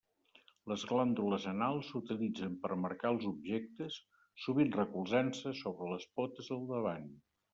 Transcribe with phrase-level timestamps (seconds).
[0.71, 3.99] Les glàndules anals s'utilitzen per marcar els objectes,
[4.47, 7.09] sovint recolzant-se sobre les potes del davant.